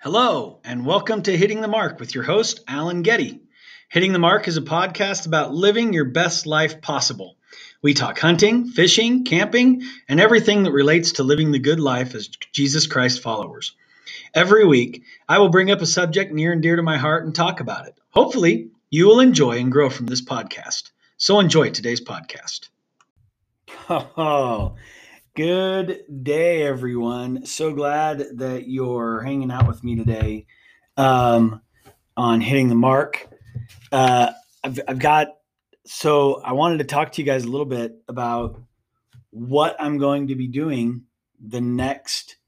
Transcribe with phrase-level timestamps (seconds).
[0.00, 3.40] Hello, and welcome to Hitting the Mark with your host, Alan Getty.
[3.88, 7.36] Hitting the Mark is a podcast about living your best life possible.
[7.82, 12.28] We talk hunting, fishing, camping, and everything that relates to living the good life as
[12.28, 13.74] Jesus Christ followers.
[14.32, 17.34] Every week, I will bring up a subject near and dear to my heart and
[17.34, 17.98] talk about it.
[18.10, 20.92] Hopefully, you will enjoy and grow from this podcast.
[21.16, 22.68] So enjoy today's podcast.
[23.90, 24.76] Oh,
[25.38, 27.46] good day, everyone.
[27.46, 30.46] So glad that you're hanging out with me today
[30.96, 31.62] um,
[32.16, 33.28] on Hitting the Mark.
[33.92, 34.32] Uh,
[34.64, 35.28] I've, I've got,
[35.86, 38.60] so I wanted to talk to you guys a little bit about
[39.30, 41.04] what I'm going to be doing
[41.40, 42.38] the next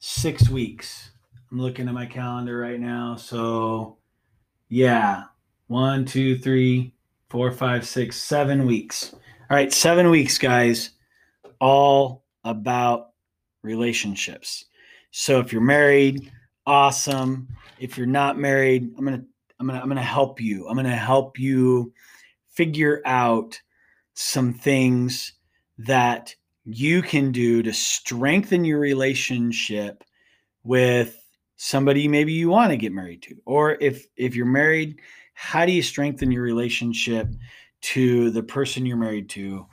[0.00, 1.12] six weeks.
[1.52, 3.14] I'm looking at my calendar right now.
[3.14, 3.98] So,
[4.68, 5.26] yeah,
[5.68, 6.94] one, two, three,
[7.30, 9.14] four, five, six, seven weeks.
[9.14, 10.90] All right, seven weeks, guys,
[11.60, 13.10] all about
[13.62, 14.64] relationships.
[15.10, 16.30] So if you're married,
[16.66, 17.48] awesome.
[17.78, 19.24] If you're not married, I'm gonna
[19.58, 20.68] I'm gonna I'm gonna help you.
[20.68, 21.92] I'm gonna help you
[22.50, 23.60] figure out
[24.14, 25.32] some things
[25.78, 26.34] that
[26.64, 30.04] you can do to strengthen your relationship
[30.64, 31.16] with
[31.56, 35.00] somebody maybe you want to get married to or if if you're married
[35.34, 37.28] how do you strengthen your relationship
[37.80, 39.66] to the person you're married to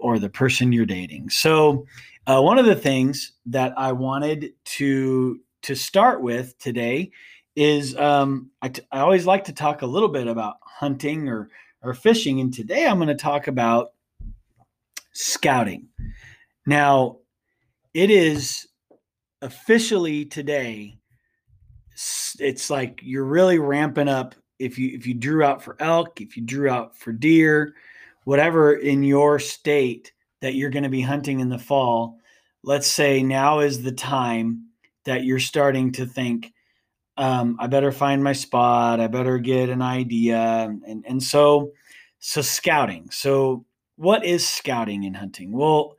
[0.00, 1.30] or the person you're dating.
[1.30, 1.86] So,
[2.26, 7.10] uh, one of the things that I wanted to to start with today
[7.56, 11.50] is um, I, t- I always like to talk a little bit about hunting or
[11.82, 13.92] or fishing, and today I'm going to talk about
[15.12, 15.88] scouting.
[16.66, 17.18] Now,
[17.94, 18.68] it is
[19.42, 20.98] officially today.
[22.38, 26.36] It's like you're really ramping up if you if you drew out for elk, if
[26.36, 27.74] you drew out for deer,
[28.30, 32.16] whatever in your state that you're going to be hunting in the fall,
[32.62, 34.66] let's say now is the time
[35.04, 36.52] that you're starting to think,
[37.16, 41.72] um, I better find my spot, I better get an idea, and and so
[42.20, 43.10] so scouting.
[43.10, 43.64] So
[43.96, 45.50] what is scouting in hunting?
[45.50, 45.96] Well,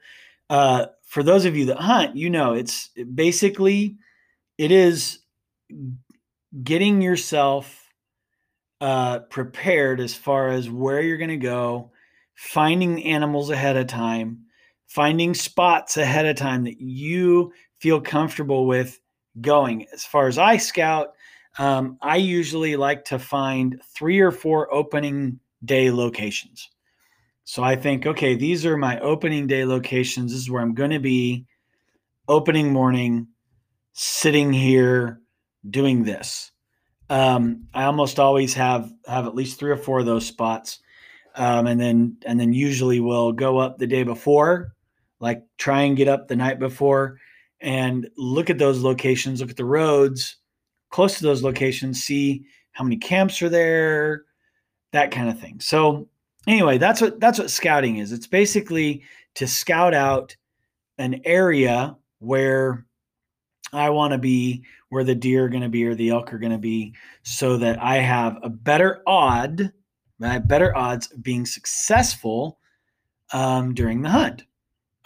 [0.49, 3.97] uh, for those of you that hunt, you know it's basically
[4.57, 5.19] it is
[6.63, 7.89] getting yourself
[8.79, 11.90] uh, prepared as far as where you're going to go,
[12.41, 14.39] finding animals ahead of time,
[14.87, 18.99] finding spots ahead of time that you feel comfortable with
[19.41, 19.85] going.
[19.93, 21.13] As far as I scout,
[21.59, 26.67] um, I usually like to find three or four opening day locations.
[27.43, 30.31] So I think, okay, these are my opening day locations.
[30.31, 31.45] This is where I'm going to be
[32.27, 33.27] opening morning,
[33.93, 35.21] sitting here
[35.69, 36.51] doing this.
[37.07, 40.79] Um, I almost always have have at least three or four of those spots,
[41.35, 44.73] um, and then and then usually we'll go up the day before,
[45.19, 47.17] like try and get up the night before,
[47.59, 50.37] and look at those locations, look at the roads
[50.91, 54.25] close to those locations, see how many camps are there,
[54.91, 55.59] that kind of thing.
[55.59, 56.07] So
[56.45, 58.11] anyway, that's what that's what scouting is.
[58.11, 59.03] It's basically
[59.35, 60.35] to scout out
[60.97, 62.85] an area where
[63.73, 66.39] I want to be where the deer are going to be or the elk are
[66.39, 66.93] going to be
[67.23, 69.71] so that I have a better odd,
[70.21, 72.59] right, better odds of being successful
[73.33, 74.43] um, during the hunt.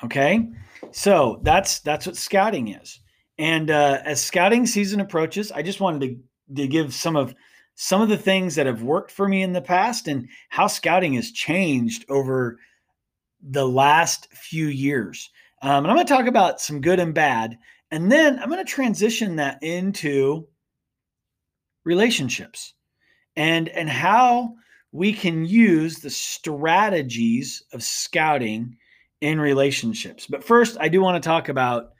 [0.03, 0.49] Okay,
[0.91, 2.99] so that's that's what scouting is.
[3.37, 7.33] And uh, as scouting season approaches, I just wanted to, to give some of
[7.75, 11.13] some of the things that have worked for me in the past and how scouting
[11.13, 12.57] has changed over
[13.41, 15.29] the last few years.
[15.61, 17.57] Um, and I'm going to talk about some good and bad.
[17.91, 20.47] And then I'm going to transition that into
[21.83, 22.73] relationships
[23.35, 24.55] and and how
[24.95, 28.77] we can use the strategies of scouting
[29.19, 30.25] in relationships.
[30.25, 31.91] But first, I do want to talk about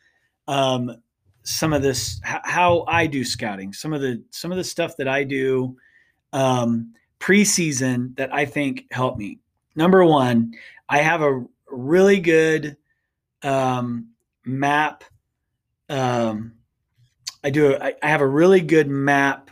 [0.47, 0.95] um,
[1.43, 5.09] some of this how I do scouting, some of the some of the stuff that
[5.09, 5.75] I do
[6.31, 9.39] um, preseason that I think help me.
[9.75, 10.53] Number one,
[10.87, 12.77] I have a really good
[13.43, 14.07] um,
[14.45, 15.03] map
[15.89, 16.53] um,
[17.43, 17.73] I do.
[17.73, 19.51] A, I have a really good map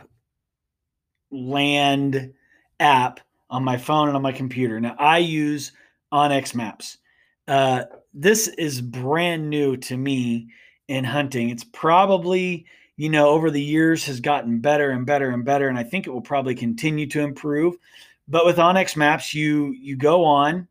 [1.30, 2.32] land
[2.80, 3.20] app
[3.54, 4.80] on my phone and on my computer.
[4.80, 5.70] Now I use
[6.12, 6.98] onX Maps.
[7.46, 10.48] Uh, this is brand new to me
[10.88, 11.50] in hunting.
[11.50, 12.66] It's probably
[12.96, 16.06] you know over the years has gotten better and better and better, and I think
[16.06, 17.76] it will probably continue to improve.
[18.26, 20.66] But with onX Maps, you you go on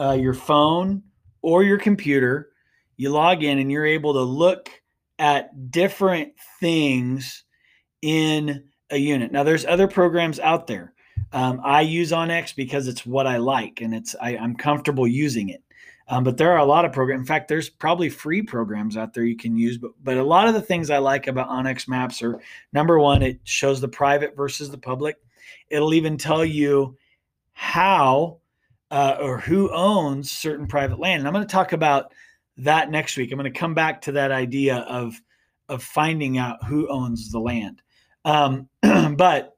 [0.00, 1.02] uh, your phone
[1.42, 2.50] or your computer,
[2.96, 4.70] you log in, and you're able to look
[5.18, 7.44] at different things
[8.00, 9.32] in a unit.
[9.32, 10.94] Now, there's other programs out there.
[11.32, 15.48] Um, I use onX because it's what I like and it's I, am comfortable using
[15.48, 15.62] it.
[16.08, 17.20] Um, but there are a lot of programs.
[17.20, 19.76] In fact, there's probably free programs out there you can use.
[19.76, 22.40] But but a lot of the things I like about onX Maps are
[22.72, 25.16] number one, it shows the private versus the public.
[25.68, 26.96] It'll even tell you
[27.52, 28.38] how
[28.90, 31.20] uh, or who owns certain private land.
[31.20, 32.12] And I'm going to talk about
[32.58, 33.32] that next week.
[33.32, 35.20] I'm going to come back to that idea of
[35.68, 37.82] of finding out who owns the land.
[38.24, 38.68] Um,
[39.16, 39.55] but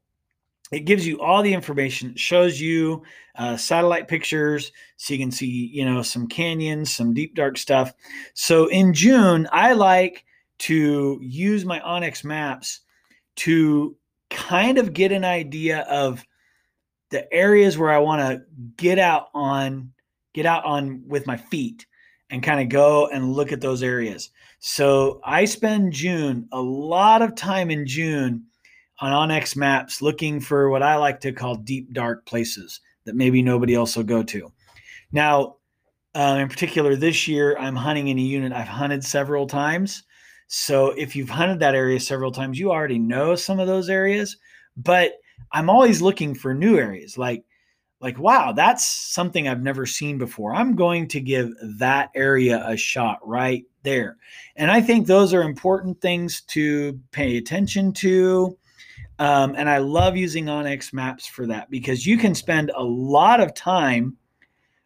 [0.70, 2.14] it gives you all the information.
[2.16, 3.02] Shows you
[3.36, 7.92] uh, satellite pictures, so you can see you know some canyons, some deep dark stuff.
[8.34, 10.24] So in June, I like
[10.60, 12.80] to use my onX Maps
[13.36, 13.96] to
[14.30, 16.24] kind of get an idea of
[17.10, 18.42] the areas where I want to
[18.76, 19.92] get out on
[20.34, 21.86] get out on with my feet
[22.30, 24.30] and kind of go and look at those areas.
[24.58, 28.44] So I spend June a lot of time in June
[29.00, 33.42] on onX Maps looking for what I like to call deep dark places that maybe
[33.42, 34.52] nobody else will go to.
[35.12, 35.56] Now,
[36.14, 40.02] uh, in particular, this year I'm hunting in a unit I've hunted several times.
[40.48, 44.36] So if you've hunted that area several times, you already know some of those areas.
[44.76, 45.12] But
[45.52, 47.44] I'm always looking for new areas like
[48.00, 52.76] like wow that's something i've never seen before i'm going to give that area a
[52.76, 54.16] shot right there
[54.56, 58.56] and i think those are important things to pay attention to
[59.18, 63.40] um, and i love using onX maps for that because you can spend a lot
[63.40, 64.16] of time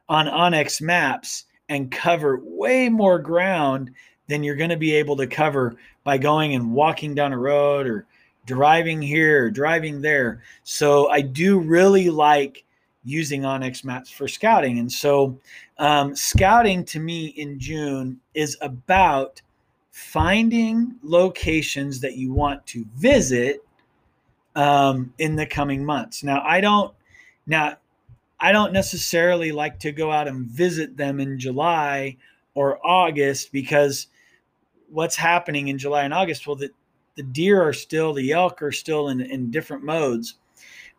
[0.09, 3.91] on onX maps and cover way more ground
[4.29, 7.87] than you're going to be able to cover by going and walking down a road
[7.87, 8.07] or
[8.47, 10.43] driving here, driving there.
[10.65, 12.65] So I do really like
[13.05, 14.79] using onX Maps for scouting.
[14.79, 15.39] And so
[15.79, 19.41] um, scouting to me in June is about
[19.91, 23.61] finding locations that you want to visit
[24.55, 26.23] um, in the coming months.
[26.23, 26.95] Now I don't
[27.47, 27.77] now
[28.43, 32.17] I don't necessarily like to go out and visit them in July
[32.55, 34.09] or August because
[34.91, 36.47] what's happening in July and August?
[36.47, 36.71] Well, the,
[37.15, 40.35] the deer are still, the elk are still in, in different modes.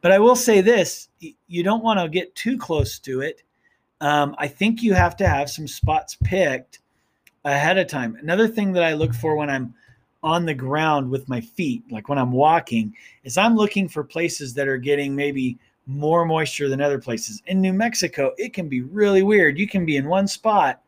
[0.02, 1.10] But I will say this
[1.48, 3.44] you don't want to get too close to it.
[4.02, 6.80] Um, I think you have to have some spots picked
[7.46, 8.18] ahead of time.
[8.22, 9.74] Another thing that I look for when I'm
[10.24, 14.54] on the ground with my feet, like when I'm walking, is I'm looking for places
[14.54, 17.42] that are getting maybe more moisture than other places.
[17.48, 19.60] In New Mexico, it can be really weird.
[19.60, 20.81] You can be in one spot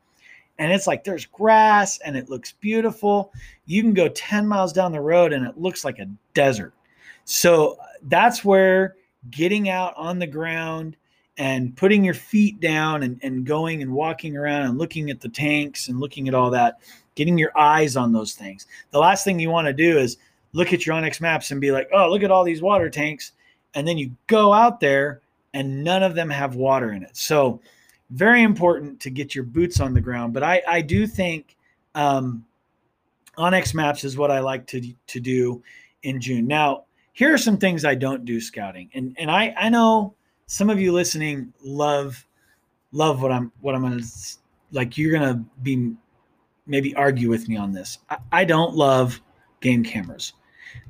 [0.57, 3.33] and it's like there's grass and it looks beautiful.
[3.65, 6.73] You can go 10 miles down the road and it looks like a desert.
[7.25, 8.95] So uh, that's where
[9.31, 10.95] getting out on the ground
[11.37, 15.27] and putting your feet down and, and going and walking around and looking at the
[15.27, 16.79] tanks and looking at all that,
[17.15, 18.67] getting your eyes on those things.
[18.91, 20.17] The last thing you want to do is
[20.53, 23.31] look at your onX maps and be like, oh, look at all these water tanks.
[23.73, 25.21] And then you go out there
[25.53, 27.15] and none of them have water in it.
[27.15, 27.59] So
[28.11, 30.33] very important to get your boots on the ground.
[30.33, 31.55] But I, I do think
[31.95, 32.45] um,
[33.37, 35.63] onX Maps is what I like to to do
[36.03, 36.47] in June.
[36.47, 36.83] Now,
[37.13, 40.13] here are some things I don't do scouting, and and I I know
[40.47, 42.25] some of you listening love
[42.91, 44.03] love what I'm what I'm gonna
[44.71, 44.97] like.
[44.97, 45.93] You're gonna be
[46.67, 47.99] maybe argue with me on this.
[48.09, 49.21] I, I don't love
[49.61, 50.33] game cameras.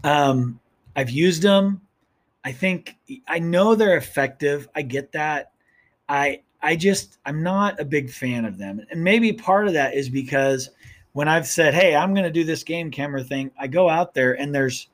[0.03, 0.59] Um,
[0.95, 1.81] I've used them.
[2.43, 4.67] I think I know they're effective.
[4.75, 5.51] I get that.
[6.07, 8.81] I I just I'm not a big fan of them.
[8.91, 10.69] And maybe part of that is because
[11.13, 14.13] when I've said, "Hey, I'm going to do this game camera thing," I go out
[14.13, 14.89] there and there's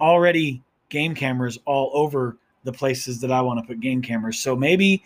[0.00, 4.38] already game cameras all over the places that I want to put game cameras.
[4.38, 5.02] So maybe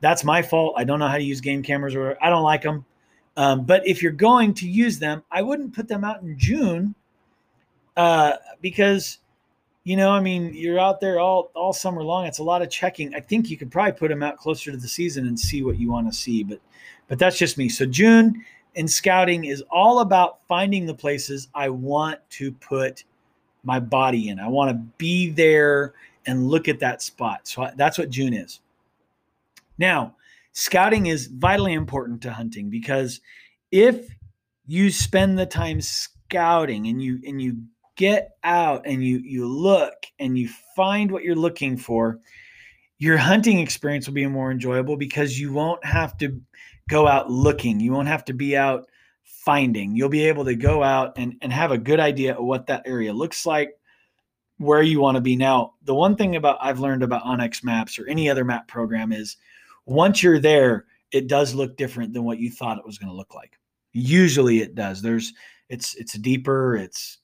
[0.00, 0.74] that's my fault.
[0.76, 2.84] I don't know how to use game cameras or I don't like them.
[3.36, 6.94] Um, but if you're going to use them, I wouldn't put them out in June
[7.96, 9.18] uh, because
[9.84, 12.26] you know, I mean, you're out there all all summer long.
[12.26, 13.14] It's a lot of checking.
[13.14, 15.78] I think you could probably put them out closer to the season and see what
[15.78, 16.44] you want to see.
[16.44, 16.60] But
[17.08, 17.68] but that's just me.
[17.68, 18.44] So June
[18.74, 23.04] in scouting is all about finding the places I want to put
[23.64, 24.38] my body in.
[24.38, 25.94] I want to be there
[26.26, 27.48] and look at that spot.
[27.48, 28.60] So that's what June is.
[29.78, 30.14] Now,
[30.52, 33.20] scouting is vitally important to hunting because
[33.70, 34.08] if
[34.66, 37.62] you spend the time scouting and you and you
[37.96, 42.18] get out and you you look and you find what you're looking for,
[42.98, 46.40] your hunting experience will be more enjoyable because you won't have to
[46.88, 47.80] go out looking.
[47.80, 48.86] You won't have to be out
[49.22, 49.96] finding.
[49.96, 52.82] You'll be able to go out and, and have a good idea of what that
[52.84, 53.70] area looks like,
[54.58, 55.36] where you want to be.
[55.36, 59.12] Now, the one thing about I've learned about onX Maps or any other map program
[59.12, 59.36] is
[59.90, 63.16] once you're there, it does look different than what you thought it was going to
[63.16, 63.58] look like.
[63.92, 65.02] Usually it does.
[65.02, 65.32] There's
[65.68, 67.18] it's it's deeper, it's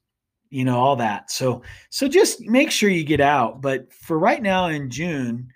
[0.51, 4.41] you know all that so so just make sure you get out but for right
[4.41, 5.49] now in june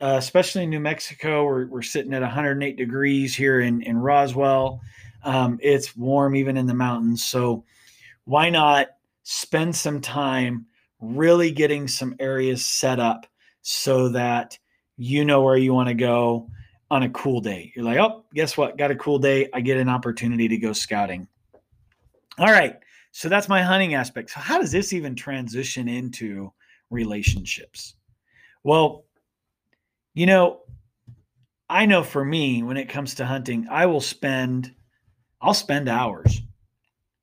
[0.00, 1.44] uh, especially in New Mexico.
[1.44, 4.80] We're, we're sitting at 108 degrees here in, in Roswell.
[5.22, 7.24] Um, it's warm even in the mountains.
[7.24, 7.64] So
[8.24, 8.88] why not
[9.24, 10.66] spend some time
[11.00, 13.26] really getting some areas set up
[13.62, 14.58] so that
[15.00, 16.50] you know where you want to go
[16.90, 17.72] on a cool day.
[17.74, 18.76] You're like, oh, guess what?
[18.76, 19.48] Got a cool day.
[19.54, 21.26] I get an opportunity to go scouting.
[22.38, 22.76] All right.
[23.10, 24.28] So that's my hunting aspect.
[24.28, 26.52] So, how does this even transition into
[26.90, 27.94] relationships?
[28.62, 29.06] Well,
[30.12, 30.60] you know,
[31.70, 34.74] I know for me, when it comes to hunting, I will spend,
[35.40, 36.42] I'll spend hours,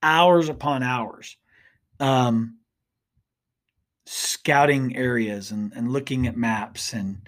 [0.01, 1.37] hours upon hours,
[1.99, 2.57] um,
[4.07, 7.21] scouting areas and, and looking at maps and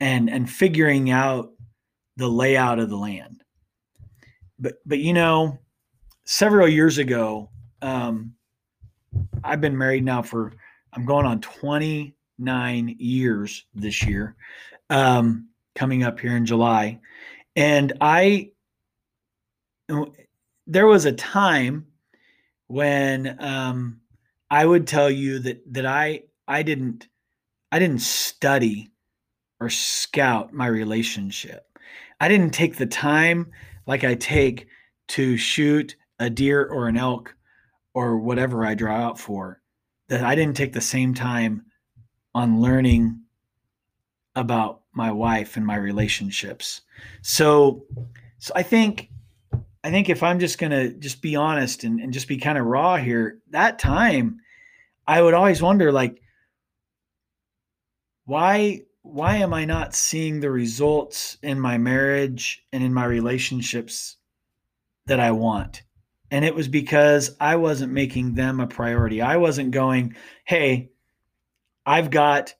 [0.00, 1.52] and and figuring out
[2.16, 3.42] the layout of the land.
[4.58, 5.58] But but you know,
[6.24, 7.50] several years ago,
[7.82, 8.34] um,
[9.44, 10.52] I've been married now for
[10.92, 14.36] I'm going on 29 years this year,
[14.90, 17.00] um, coming up here in July,
[17.56, 18.50] and I
[20.66, 21.86] there was a time
[22.66, 24.00] when um,
[24.50, 27.08] I would tell you that that I I didn't
[27.72, 28.90] I didn't study
[29.60, 31.66] or scout my relationship.
[32.20, 33.50] I didn't take the time
[33.86, 34.66] like I take
[35.08, 37.34] to shoot a deer or an elk
[37.94, 39.60] or whatever I draw out for,
[40.08, 41.64] that I didn't take the same time
[42.34, 43.20] on learning
[44.36, 46.82] about my wife and my relationships.
[47.22, 47.86] So,
[48.38, 49.10] so I think,
[49.82, 52.66] I think if I'm just gonna just be honest and, and just be kind of
[52.66, 54.40] raw here, that time
[55.06, 56.20] I would always wonder like,
[58.26, 64.16] why why am I not seeing the results in my marriage and in my relationships
[65.06, 65.82] that I want?
[66.30, 69.22] And it was because I wasn't making them a priority.
[69.22, 70.90] I wasn't going, "Hey,
[71.86, 72.54] I've got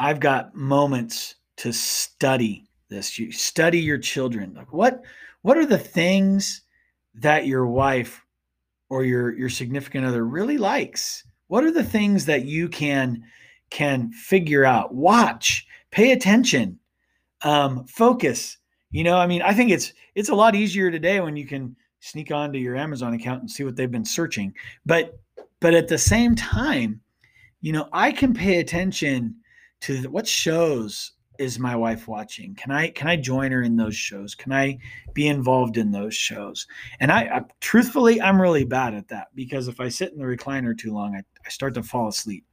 [0.00, 3.18] I've got moments to study this.
[3.18, 4.54] You study your children.
[4.54, 5.04] Like what
[5.42, 6.62] what are the things
[7.14, 8.24] that your wife
[8.88, 11.22] or your your significant other really likes?
[11.46, 13.22] What are the things that you can
[13.70, 16.78] can figure out, watch, pay attention,
[17.42, 18.58] um, focus.
[18.90, 21.76] You know, I mean, I think it's it's a lot easier today when you can
[22.00, 24.54] sneak onto your Amazon account and see what they've been searching.
[24.84, 25.18] But
[25.60, 27.00] but at the same time,
[27.60, 29.36] you know, I can pay attention
[29.82, 32.54] to what shows is my wife watching?
[32.54, 34.34] Can i can i join her in those shows?
[34.34, 34.78] Can i
[35.14, 36.66] be involved in those shows?
[37.00, 40.24] And i, I truthfully i'm really bad at that because if i sit in the
[40.24, 42.44] recliner too long I, I start to fall asleep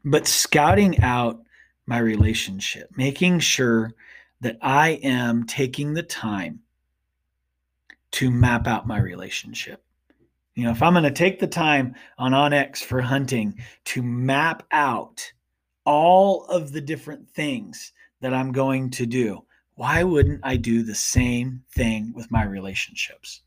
[0.04, 1.40] but scouting out
[1.86, 3.92] my relationship, making sure
[4.40, 6.60] that I am taking the time
[8.12, 9.82] to map out my relationship.
[10.54, 14.62] You know, if I'm going to take the time on onX for hunting to map
[14.70, 15.32] out
[15.84, 20.94] all of the different things that I'm going to do, why wouldn't I do the
[20.94, 23.42] same thing with my relationships?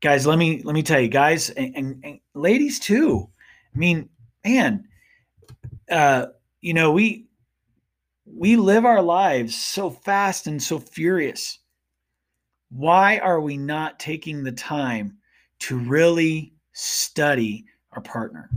[0.00, 3.28] Guys, let me let me tell you, guys and, and, and ladies too.
[3.74, 4.08] I mean,
[4.46, 4.86] man,
[5.90, 6.26] uh,
[6.60, 7.26] you know, we
[8.24, 11.58] we live our lives so fast and so furious.
[12.70, 15.18] Why are we not taking the time
[15.60, 18.50] to really study our partner?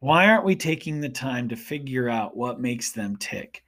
[0.00, 3.64] Why aren't we taking the time to figure out what makes them tick?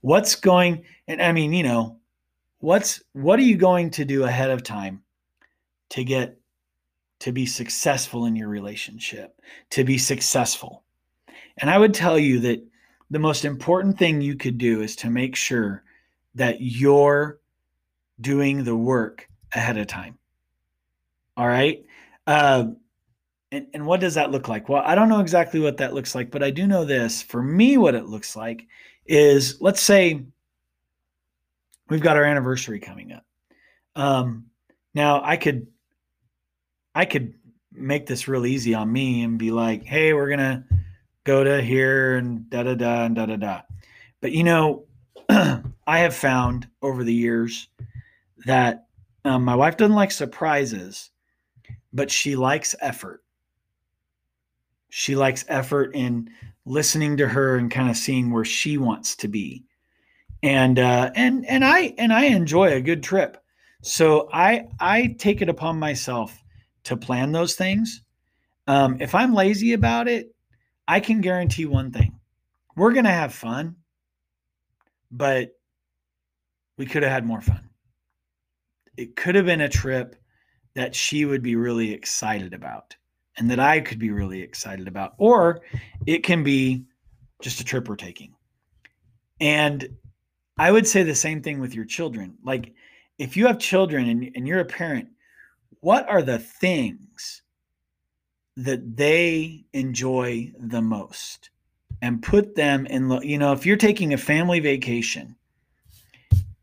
[0.00, 1.98] What's going and I mean, you know,
[2.58, 5.02] what's what are you going to do ahead of time
[5.90, 6.40] to get
[7.20, 10.84] to be successful in your relationship, to be successful.
[11.58, 12.62] And I would tell you that
[13.10, 15.84] the most important thing you could do is to make sure
[16.34, 17.40] that you're
[18.20, 20.18] doing the work ahead of time.
[21.36, 21.84] All right.
[22.26, 22.68] Uh,
[23.52, 24.68] and, and what does that look like?
[24.68, 27.22] Well, I don't know exactly what that looks like, but I do know this.
[27.22, 28.66] For me, what it looks like
[29.06, 30.24] is let's say
[31.88, 33.24] we've got our anniversary coming up.
[33.94, 34.46] Um,
[34.94, 35.68] now, I could
[36.96, 37.34] I could
[37.72, 40.64] make this real easy on me and be like, hey, we're gonna
[41.24, 43.60] go to here and da da da and da da da.
[44.22, 44.86] But you know,
[45.28, 47.68] I have found over the years
[48.46, 48.86] that
[49.26, 51.10] um, my wife doesn't like surprises,
[51.92, 53.22] but she likes effort.
[54.88, 56.30] She likes effort in
[56.64, 59.66] listening to her and kind of seeing where she wants to be.
[60.42, 63.36] And uh, and and I and I enjoy a good trip.
[63.82, 66.42] So I I take it upon myself
[66.86, 68.02] to plan those things.
[68.66, 70.34] Um, if I'm lazy about it,
[70.88, 72.18] I can guarantee one thing
[72.76, 73.74] we're going to have fun,
[75.10, 75.50] but
[76.76, 77.68] we could have had more fun.
[78.96, 80.16] It could have been a trip
[80.74, 82.94] that she would be really excited about
[83.38, 85.14] and that I could be really excited about.
[85.16, 85.62] Or
[86.06, 86.84] it can be
[87.40, 88.34] just a trip we're taking.
[89.40, 89.88] And
[90.58, 92.36] I would say the same thing with your children.
[92.44, 92.74] Like,
[93.18, 95.08] if you have children and, and you're a parent,
[95.80, 97.42] what are the things
[98.56, 101.50] that they enjoy the most?
[102.02, 105.34] And put them in, you know, if you're taking a family vacation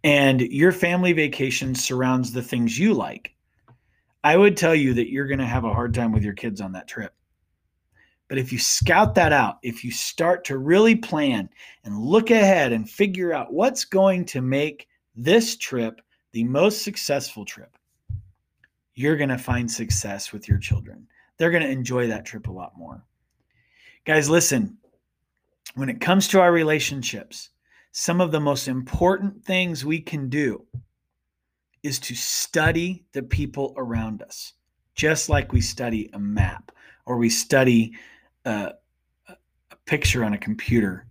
[0.03, 3.33] and your family vacation surrounds the things you like,
[4.23, 6.61] I would tell you that you're going to have a hard time with your kids
[6.61, 7.13] on that trip.
[8.29, 11.49] But if you scout that out, if you start to really plan
[11.83, 16.01] and look ahead and figure out what's going to make this trip
[16.31, 17.77] the most successful trip,
[18.95, 21.07] you're going to find success with your children.
[21.37, 23.03] They're going to enjoy that trip a lot more.
[24.05, 24.77] Guys, listen,
[25.75, 27.49] when it comes to our relationships,
[27.91, 30.65] some of the most important things we can do
[31.83, 34.53] is to study the people around us,
[34.95, 36.71] just like we study a map
[37.05, 37.93] or we study
[38.45, 38.69] uh,
[39.27, 39.35] a,
[39.71, 41.05] a picture on a computer.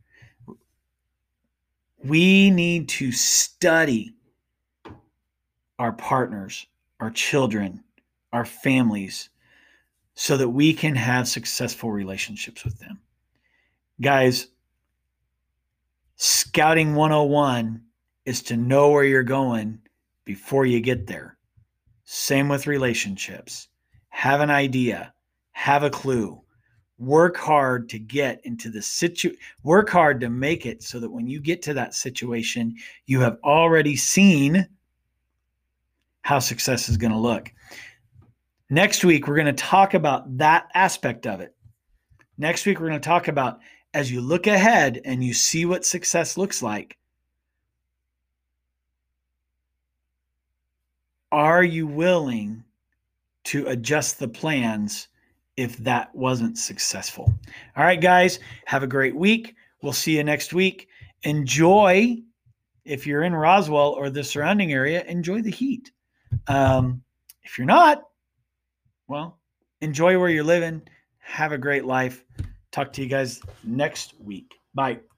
[2.04, 4.14] We need to study
[5.78, 6.66] our partners,
[7.02, 7.82] our children,
[8.32, 9.28] our families,
[10.14, 13.00] so that we can have successful relationships with them.
[14.00, 14.46] Guys,
[16.14, 17.82] scouting 101
[18.24, 19.80] is to know where you're going
[20.24, 21.36] before you get there.
[22.04, 23.66] Same with relationships.
[24.10, 25.12] Have an idea,
[25.50, 26.40] have a clue.
[26.98, 31.26] Work hard to get into the situ work hard to make it so that when
[31.26, 34.68] you get to that situation, you have already seen
[36.22, 37.52] how success is going to look.
[38.70, 41.54] Next week, we're going to talk about that aspect of it.
[42.38, 43.60] Next week, we're going to talk about
[43.94, 46.96] as you look ahead and you see what success looks like,
[51.30, 52.64] are you willing
[53.44, 55.08] to adjust the plans
[55.56, 57.34] if that wasn't successful?
[57.76, 59.54] All right, guys, have a great week.
[59.82, 60.88] We'll see you next week.
[61.24, 62.16] Enjoy,
[62.84, 65.90] if you're in Roswell or the surrounding area, enjoy the heat.
[66.46, 67.02] Um,
[67.42, 68.02] if you're not,
[69.08, 69.38] well,
[69.80, 70.82] enjoy where you're living.
[71.18, 72.24] Have a great life.
[72.70, 74.54] Talk to you guys next week.
[74.74, 75.00] Bye.